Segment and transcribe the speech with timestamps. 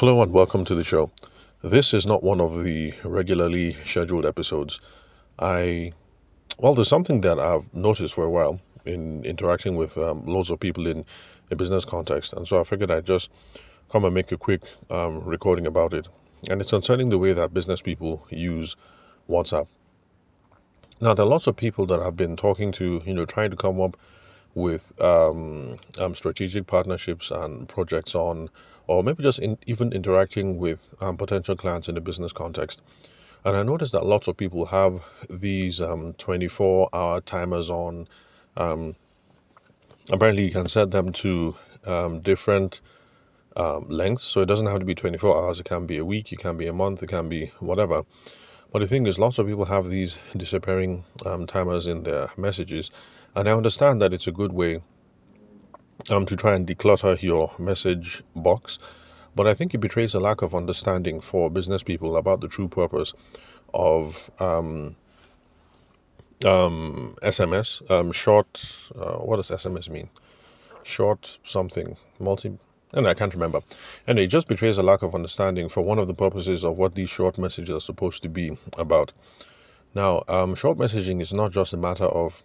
[0.00, 1.10] Hello and welcome to the show.
[1.62, 4.80] This is not one of the regularly scheduled episodes.
[5.38, 5.92] I,
[6.56, 10.58] well, there's something that I've noticed for a while in interacting with um, loads of
[10.58, 11.04] people in
[11.50, 13.28] a business context, and so I figured I'd just
[13.92, 16.08] come and make a quick um, recording about it.
[16.48, 18.76] And it's concerning the way that business people use
[19.28, 19.68] WhatsApp.
[20.98, 23.56] Now, there are lots of people that I've been talking to, you know, trying to
[23.56, 23.98] come up
[24.54, 28.50] with um, um, strategic partnerships and projects on,
[28.86, 32.82] or maybe just in, even interacting with um, potential clients in the business context.
[33.44, 38.08] And I noticed that lots of people have these um, 24 hour timers on.
[38.56, 38.96] Um,
[40.10, 42.80] apparently, you can set them to um, different
[43.56, 44.24] um, lengths.
[44.24, 45.60] So it doesn't have to be 24 hours.
[45.60, 48.04] It can be a week, it can be a month, it can be whatever.
[48.72, 52.90] But the thing is, lots of people have these disappearing um, timers in their messages.
[53.34, 54.82] And I understand that it's a good way
[56.08, 58.78] um, to try and declutter your message box.
[59.36, 62.68] But I think it betrays a lack of understanding for business people about the true
[62.68, 63.12] purpose
[63.72, 64.96] of um,
[66.44, 67.88] um, SMS.
[67.90, 68.64] Um, short,
[68.96, 70.10] uh, what does SMS mean?
[70.82, 72.58] Short something, multi.
[72.92, 73.60] And I can't remember.
[74.06, 76.96] And it just betrays a lack of understanding for one of the purposes of what
[76.96, 79.12] these short messages are supposed to be about.
[79.94, 82.42] Now, um, short messaging is not just a matter of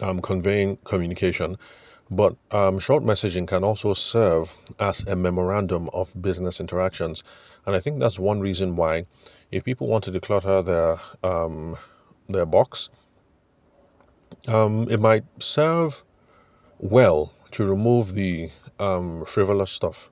[0.00, 1.56] um, conveying communication,
[2.10, 7.22] but um, short messaging can also serve as a memorandum of business interactions.
[7.66, 9.06] And I think that's one reason why,
[9.50, 11.76] if people want to declutter their um,
[12.28, 12.88] their box,
[14.46, 16.02] um, it might serve
[16.78, 20.10] well to remove the um, frivolous stuff.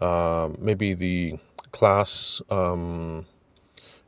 [0.00, 1.38] Uh, maybe the
[1.72, 3.26] class, um,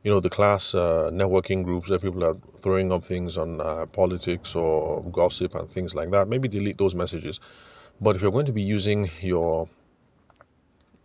[0.03, 3.85] you know, the class uh, networking groups where people are throwing up things on uh,
[3.85, 6.27] politics or gossip and things like that.
[6.27, 7.39] Maybe delete those messages.
[8.01, 9.69] But if you're going to be using your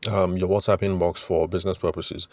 [0.09, 2.29] um, your WhatsApp inbox for business purposes,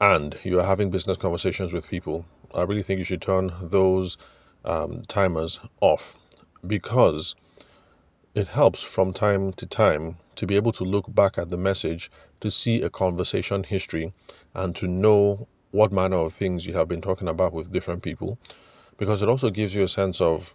[0.00, 4.16] and you're having business conversations with people, I really think you should turn those
[4.64, 6.18] um, timers off
[6.66, 7.34] because
[8.34, 12.10] it helps from time to time to be able to look back at the message
[12.40, 14.12] to see a conversation history
[14.54, 18.38] and to know what manner of things you have been talking about with different people
[18.98, 20.54] because it also gives you a sense of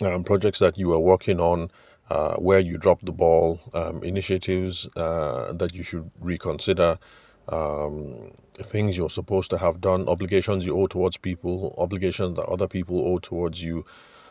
[0.00, 1.70] um, projects that you are working on,
[2.10, 6.98] uh, where you dropped the ball, um, initiatives uh, that you should reconsider,
[7.48, 12.68] um, things you're supposed to have done, obligations you owe towards people, obligations that other
[12.68, 13.84] people owe towards you.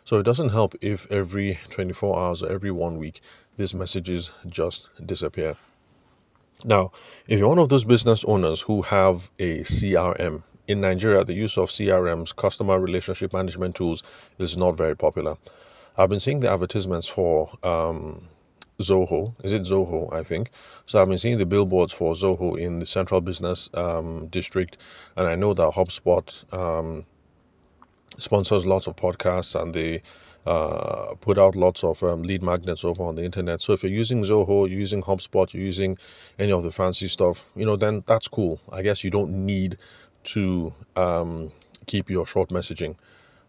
[0.04, 3.22] So it doesn't help if every 24 hours or every one week
[3.58, 5.56] these messages just disappear.
[6.64, 6.92] Now,
[7.28, 11.58] if you're one of those business owners who have a CRM, in Nigeria, the use
[11.58, 14.04] of CRMs, customer relationship management tools,
[14.38, 15.38] is not very popular.
[15.98, 18.28] I've been seeing the advertisements for um,
[18.80, 19.34] Zoho.
[19.44, 20.12] Is it Zoho?
[20.14, 20.50] I think.
[20.86, 24.78] So I've been seeing the billboards for Zoho in the central business um, district,
[25.18, 27.06] and I know that HubSpot um,
[28.18, 30.02] sponsors lots of podcasts and they
[30.46, 33.62] uh, put out lots of um, lead magnets over on the internet.
[33.62, 35.98] So if you're using Zoho, you're using HubSpot, you're using
[36.40, 38.60] any of the fancy stuff, you know, then that's cool.
[38.72, 39.78] I guess you don't need
[40.24, 41.52] to um,
[41.86, 42.96] keep your short messaging.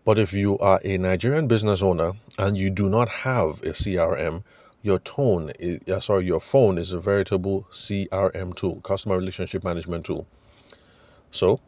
[0.04, 4.42] But if you are a Nigerian business owner and you do not have a CRM,
[4.82, 10.06] your tone, is, uh, sorry, your phone is a veritable CRM tool, customer relationship management
[10.06, 10.26] tool.
[11.31, 11.60] So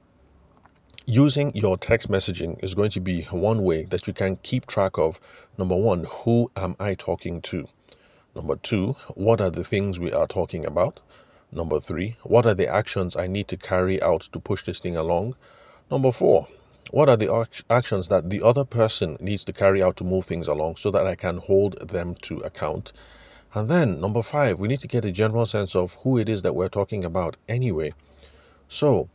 [1.06, 4.96] using your text messaging is going to be one way that you can keep track
[4.96, 5.20] of
[5.58, 7.68] number one, who am I talking to?
[8.34, 11.00] Number two, what are the things we are talking about?
[11.52, 14.96] Number three, what are the actions I need to carry out to push this thing
[14.96, 15.36] along?
[15.90, 16.48] Number four,
[16.90, 20.48] what are the actions that the other person needs to carry out to move things
[20.48, 22.92] along so that I can hold them to account?
[23.52, 26.42] And then, number five, we need to get a general sense of who it is
[26.42, 27.92] that we're talking about anyway.
[28.68, 29.08] So,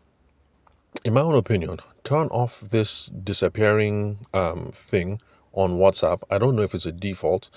[1.04, 5.22] in my own opinion, turn off this disappearing um, thing
[5.54, 6.22] on WhatsApp.
[6.30, 7.50] I don't know if it's a default.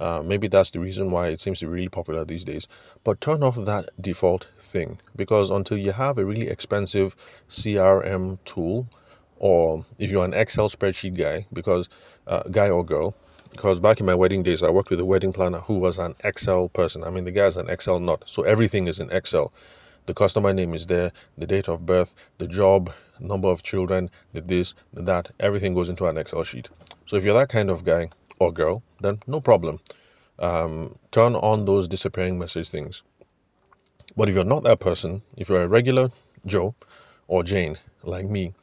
[0.00, 2.68] Uh, maybe that's the reason why it seems to be really popular these days.
[3.02, 7.16] But turn off that default thing because until you have a really expensive
[7.48, 8.88] CRM tool,
[9.38, 11.88] or if you're an Excel spreadsheet guy, because
[12.26, 13.14] uh, guy or girl,
[13.50, 16.14] because back in my wedding days, I worked with a wedding planner who was an
[16.22, 17.02] Excel person.
[17.02, 19.52] I mean, the guy's an Excel nut, so everything is in Excel.
[20.08, 24.40] The customer name is there, the date of birth, the job, number of children, the
[24.40, 26.70] this, the that, everything goes into an Excel sheet.
[27.04, 28.08] So if you're that kind of guy
[28.38, 29.80] or girl, then no problem.
[30.38, 33.02] Um, turn on those disappearing message things.
[34.16, 36.08] But if you're not that person, if you're a regular
[36.46, 36.74] Joe
[37.26, 38.54] or Jane like me,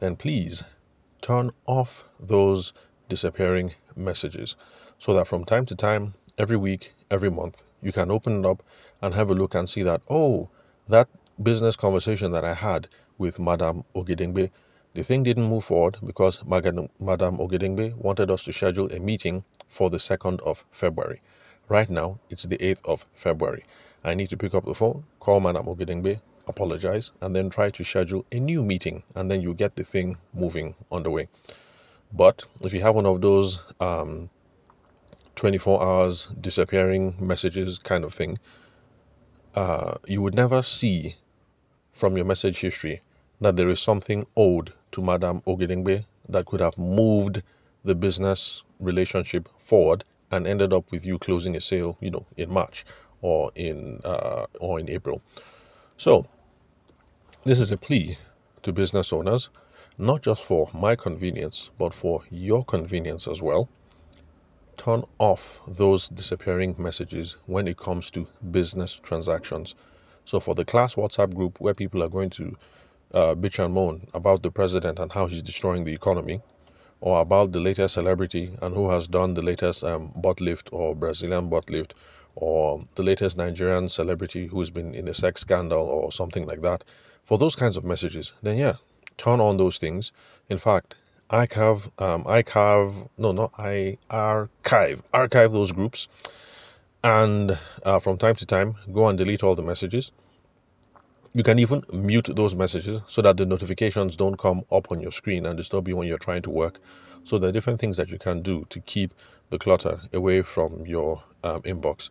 [0.00, 0.62] then please
[1.20, 2.72] turn off those
[3.10, 4.56] disappearing messages
[4.98, 8.62] so that from time to time, every week, every month, you can open it up
[9.02, 10.48] and have a look and see that, oh,
[10.88, 11.08] that
[11.42, 12.88] business conversation that I had
[13.18, 14.50] with Madame Ogedengbe,
[14.94, 19.90] the thing didn't move forward because Madame Ogedengbe wanted us to schedule a meeting for
[19.90, 21.20] the 2nd of February.
[21.68, 23.64] Right now, it's the 8th of February.
[24.04, 27.84] I need to pick up the phone, call Madame Ogedengbe, apologize, and then try to
[27.84, 31.28] schedule a new meeting, and then you get the thing moving on the way.
[32.12, 34.30] But if you have one of those um,
[35.34, 38.38] 24 hours disappearing messages kind of thing,
[39.56, 41.16] uh, you would never see
[41.92, 43.00] from your message history
[43.40, 47.42] that there is something owed to Madame Ogedengbe that could have moved
[47.84, 52.52] the business relationship forward and ended up with you closing a sale, you know, in
[52.52, 52.84] March
[53.22, 55.22] or in uh, or in April.
[55.96, 56.26] So
[57.44, 58.18] this is a plea
[58.62, 59.48] to business owners,
[59.96, 63.68] not just for my convenience, but for your convenience as well.
[64.86, 69.74] Turn off those disappearing messages when it comes to business transactions.
[70.24, 72.56] So, for the class WhatsApp group where people are going to
[73.12, 76.40] uh, bitch and moan about the president and how he's destroying the economy,
[77.00, 80.94] or about the latest celebrity and who has done the latest um, butt lift or
[80.94, 81.92] Brazilian butt lift,
[82.36, 86.84] or the latest Nigerian celebrity who's been in a sex scandal or something like that,
[87.24, 88.74] for those kinds of messages, then yeah,
[89.16, 90.12] turn on those things.
[90.48, 90.94] In fact,
[91.30, 96.08] archive, um, archive, no, not I archive, archive those groups,
[97.02, 100.12] and uh, from time to time, go and delete all the messages.
[101.32, 105.12] You can even mute those messages so that the notifications don't come up on your
[105.12, 106.80] screen and disturb you when you're trying to work.
[107.24, 109.12] So there are different things that you can do to keep
[109.50, 112.08] the clutter away from your um, inbox.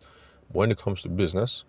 [0.52, 1.64] When it comes to business,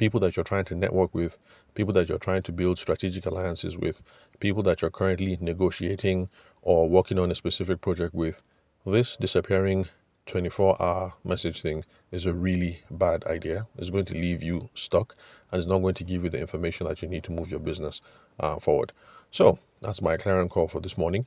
[0.00, 1.36] people that you're trying to network with,
[1.74, 4.00] people that you're trying to build strategic alliances with,
[4.40, 6.30] people that you're currently negotiating
[6.62, 8.42] or working on a specific project with,
[8.86, 9.88] this disappearing
[10.24, 13.66] 24 hour message thing is a really bad idea.
[13.76, 15.14] It's going to leave you stuck
[15.52, 17.60] and it's not going to give you the information that you need to move your
[17.60, 18.00] business
[18.38, 18.92] uh, forward.
[19.30, 21.26] So that's my clarion call for this morning.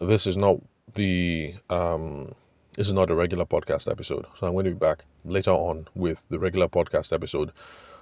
[0.00, 0.56] This is not
[0.94, 2.34] the um,
[2.76, 4.24] this is not a regular podcast episode.
[4.38, 7.52] So I'm going to be back later on with the regular podcast episode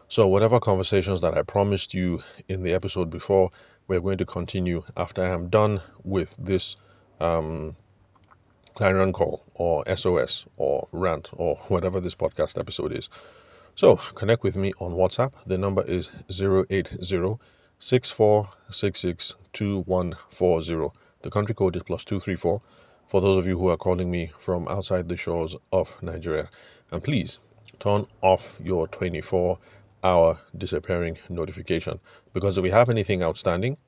[0.09, 3.51] so, whatever conversations that I promised you in the episode before,
[3.89, 6.77] we're going to continue after I am done with this
[7.21, 7.77] um,
[8.75, 13.09] clarion call or SOS or rant or whatever this podcast episode is.
[13.75, 15.33] So, connect with me on WhatsApp.
[15.47, 16.97] The number is 080
[21.23, 22.61] The country code is plus 234
[23.07, 26.51] for those of you who are calling me from outside the shores of Nigeria.
[26.91, 27.39] And please
[27.79, 29.59] turn off your 24
[30.05, 31.99] hour disappearing notification.
[32.33, 33.79] Because if we have anything outstanding,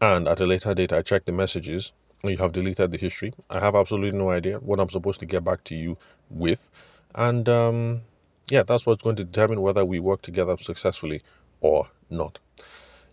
[0.00, 1.92] and at a later date I check the messages,
[2.22, 5.26] and you have deleted the history, I have absolutely no idea what I'm supposed to
[5.26, 5.96] get back to you
[6.28, 6.70] with.
[7.14, 8.02] And um,
[8.50, 11.22] yeah, that's what's going to determine whether we work together successfully
[11.60, 12.38] or not.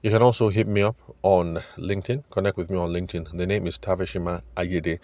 [0.01, 3.37] You can also hit me up on LinkedIn, connect with me on LinkedIn.
[3.37, 4.99] The name is Tavishima Ayede.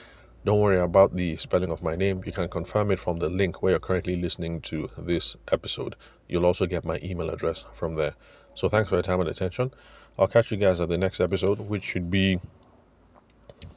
[0.47, 2.23] Don't worry about the spelling of my name.
[2.25, 5.97] You can confirm it from the link where you're currently listening to this episode.
[6.29, 8.13] You'll also get my email address from there.
[8.55, 9.73] So thanks for your time and attention.
[10.17, 12.39] I'll catch you guys at the next episode, which should be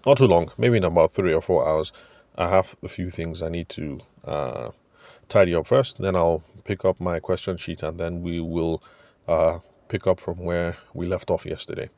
[0.07, 1.91] not too long, maybe in about three or four hours.
[2.39, 4.71] I have a few things I need to uh,
[5.29, 5.99] tidy up first.
[5.99, 8.81] Then I'll pick up my question sheet and then we will
[9.27, 9.59] uh,
[9.89, 11.91] pick up from where we left off yesterday.